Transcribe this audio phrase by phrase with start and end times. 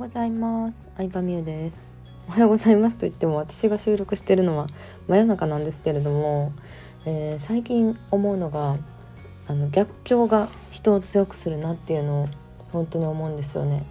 [0.00, 0.80] ございます。
[0.96, 1.82] 相葉美優です。
[2.26, 4.66] おはようございますと言っても私が収録してるのは
[5.08, 6.54] 真夜中なんですけれども、
[7.04, 8.78] えー、最近思うのが
[9.46, 12.28] あの逆境が人を強くするなっていうのを
[12.72, 13.84] 本当に思うんですよね。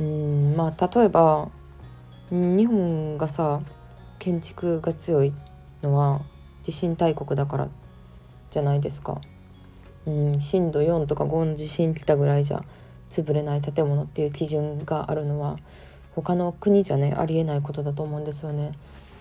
[0.00, 1.52] うんまあ例えば
[2.32, 3.60] 日本がさ
[4.18, 5.32] 建築が強い
[5.84, 6.22] のは
[6.64, 7.68] 地震大国だから
[8.50, 9.20] じゃないですか。
[10.04, 12.64] うん震度4とか5の地震来たぐらいじゃ
[13.12, 15.58] 潰れない建物っていう基準があるのは
[16.14, 18.72] 他の国じゃねありえないことだと思うんですよね。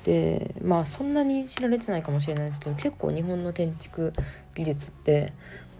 [0.04, 4.14] でまあそんなに知られてないかもしれないですけど結構日本の建築
[4.56, 5.34] 技術って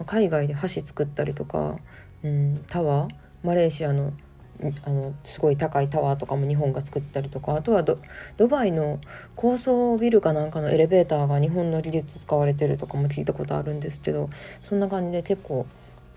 [0.06, 1.78] 海外で橋作ったりとか、
[2.22, 3.10] うん、タワー
[3.42, 4.12] マレーシアの
[4.84, 7.98] あのすごい高いタワーとかも日本が作ったりとかあとはド
[8.46, 9.00] バイの
[9.34, 14.30] 高層ビルかなんかのエレベーターが日本の技術使われてるとかも聞いたことあるんですけど
[14.68, 15.66] そんな感じで結構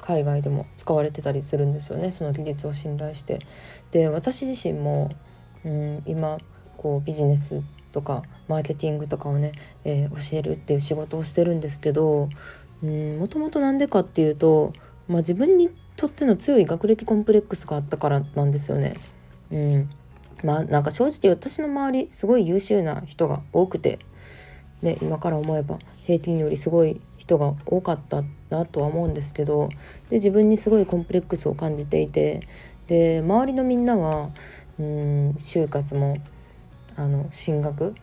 [0.05, 3.39] 海外でも使われてたりするんですよねその技術を信頼して。
[3.91, 5.11] で私自身も、
[5.63, 6.37] うん、今
[6.77, 7.61] こうビジネス
[7.91, 12.29] とかマーケティングとかをね、えー、教えるっていう仕事をしてるんですけど
[12.83, 14.73] もともと何でかっていうと、
[15.07, 18.95] まあ、自分にとっての強い学歴コンプレックスがあったからなんですよね。
[19.49, 19.89] うん、
[20.43, 23.99] まあなんか正直私の周りすごい優秀な人が多くて
[24.85, 29.69] ね、今から思えば平均よりすごい人が多かったなとは思うんですけど
[30.11, 32.41] で自分にすごいコンプレックスを感じていて
[32.85, 34.29] で周りのみんなは
[34.77, 36.17] うん就活も
[36.95, 37.95] あの進学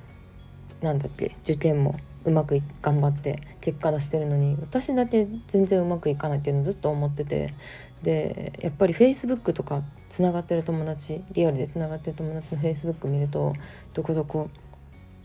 [0.81, 7.55] なんだっけ受験もうまく頑張って結果出してるのに私だけ全然うまくいかないっていうのをずっと思ってて
[8.03, 13.55] でやっぱり Facebook とかつながってる友達リアルでつながってる友達の Facebook 見ると
[13.95, 14.51] どこどこ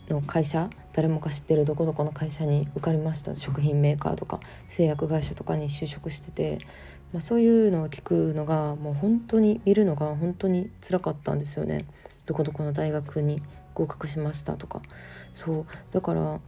[0.08, 3.36] の会社誰もが知ってるどこどこの会社に受かりました。
[3.36, 6.58] 食品メーカーとか製薬会社とかに就職してて、
[7.12, 11.86] まあ、そういうのを聞くのがもう本当に見るのが本当につらかったんですよね。
[12.26, 13.42] どこどこの大学に
[13.74, 14.82] 合格しましたとか。
[15.34, 15.66] そう。
[15.92, 16.40] だから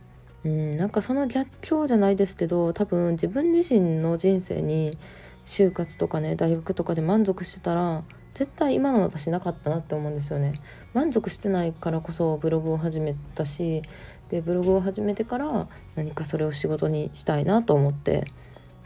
[0.45, 4.99] うんなんかその逆境じゃないですけど多分自分自身の人生に
[5.45, 8.05] 就活とかね大学とかで満足してたら
[8.35, 10.55] 絶対今の私なかったなって思うんですよね。
[10.95, 13.83] 満足してないからこそブログを始めたし
[14.29, 18.25] でブログを始めてから何かそれを仕事にしたいなと思って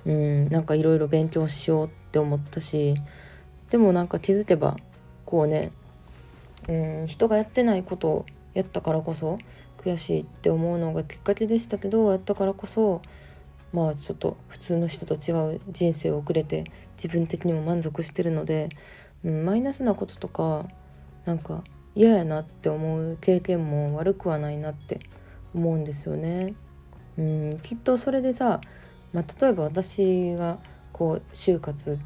[0.05, 2.94] うんなんかいろいろ勉強しようって思ったし
[3.71, 4.77] でもなんか気づけば
[5.25, 5.72] こうね
[6.69, 9.38] うん人がやってないことをやったからこそ
[9.78, 13.03] 悔しいって思うのがきっかけでしたけどやったからこそ
[13.72, 16.65] まあちょっと普通の人と違う人生を送れて
[16.97, 18.69] 自分的にも満足してるので
[19.25, 20.67] うん、マイナスなこととか
[21.25, 21.65] なんか
[21.95, 25.01] 嫌やなって思う経験も悪くはないなって
[25.55, 26.55] 思うんですよね。
[27.17, 28.61] うん、きっとそれでさ、
[29.12, 30.59] まあ、例えば私が
[30.93, 31.99] こう就活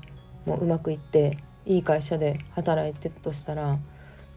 [0.44, 3.78] もうまくいっていい会社で働いてたとしたら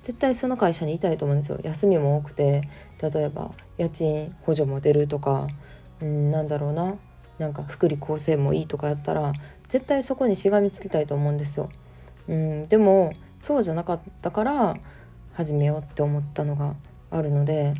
[0.03, 2.67] 絶対その会社にいたいと思うんですよ休みも多くて
[3.01, 5.47] 例えば家賃補助も出るとか、
[6.01, 6.95] うん、なんだろうな
[7.37, 9.33] なんか福利厚生もいいとかやったら
[9.67, 11.69] 絶対そこにしがみつきたいと思うんですよ。
[12.27, 14.77] うん、でもそうじゃなかったから
[15.33, 16.75] 始めようって思ったのが
[17.09, 17.73] あるので、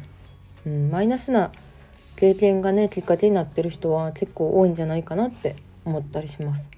[0.65, 1.51] うん、マイナスな
[2.15, 6.69] 経験がねきっかけになってる人は結構多いんじゃないかなって思ったりします。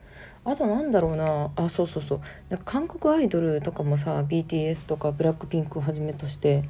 [0.45, 6.63] あとなんだろうなあそうそうそうなんか韓国アイドルとかもさ BTS とかブラックピンクをはじめとして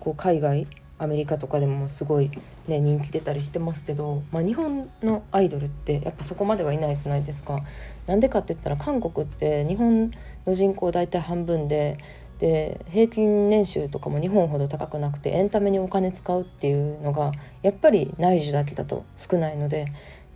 [0.00, 0.66] こう海外
[1.00, 2.30] アメリカとかでもすごい、
[2.68, 7.62] ね、人気出たりしてますけど、まあ、日本のアイドルってやっぱそこまではいないじゃないですか。
[8.06, 10.10] なんでかって言ったら韓国って日本
[10.46, 11.96] の人口大体半分で
[12.38, 17.32] で平均年収とかも日本ほど高くなくてエンタメにお金使うっていうのが
[17.62, 19.86] やっぱり内需だけだと少ないので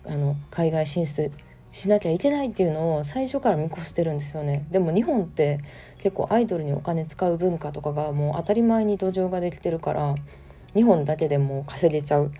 [0.06, 1.30] あの海外進出
[1.72, 5.60] しなきゃいけないっていうのを最初から見越してるんですよねでも日本って
[5.98, 10.14] 結構アイドルにお金使う文化とかがもう当たり前に土壌ができてるから
[10.74, 12.32] 日本だけでも稼げちゃう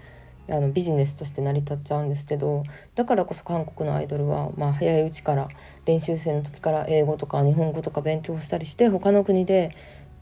[0.48, 2.64] あのビジネスとして成り立っちゃうんですけど
[2.94, 5.48] だからこそ韓国のアイドルは、まあ、早いうちから
[5.86, 9.74] 練習生の時から英語とか日本語とか勉強したりして他の国で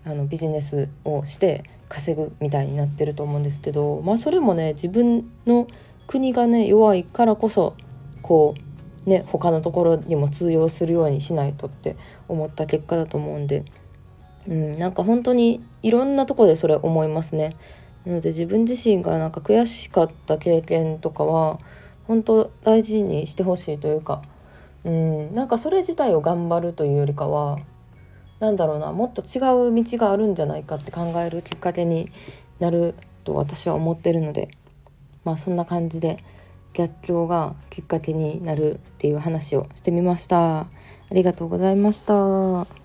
[0.04, 5.66] あのビジネスをして稼ぐみたいになってると思うんですけど、まあ、それもね自分の
[6.06, 7.74] 国がね弱いからこそ
[8.22, 8.54] こ
[9.06, 11.96] うね他のところにも通用するようにしないとって
[12.28, 13.64] 思った結果だと思うんで、
[14.48, 17.56] うん、なんか本当にいろんなとこでそれ思いますね。
[18.04, 21.58] なので自分自身がなんか悔しかった経験とかは
[22.06, 24.22] 本当大事にしてほしいというか
[24.84, 27.58] うんなんかそれ自体を頑張るというよりかは
[28.40, 29.38] 何だろうなもっと違
[29.68, 32.10] う道があるんじゃないかって考えるきっかけに
[32.58, 32.94] なる
[33.24, 34.50] と私は思ってるので
[35.24, 36.18] まあそんな感じで
[36.74, 40.60] 逆境がきっかけになるっていう話をしてみました。
[40.60, 40.66] あ
[41.10, 42.81] りがとうございました。